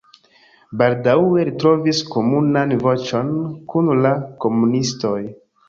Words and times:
Baldaŭe 0.81 1.43
li 1.49 1.53
trovis 1.65 1.99
komunan 2.17 2.75
voĉon 2.87 3.31
kun 3.75 3.95
la 4.09 4.17
komunistoj. 4.47 5.17